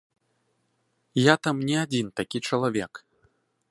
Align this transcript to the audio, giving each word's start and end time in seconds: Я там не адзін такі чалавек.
Я 1.25 1.35
там 1.45 1.63
не 1.69 1.77
адзін 1.85 2.07
такі 2.23 2.43
чалавек. 2.49 2.93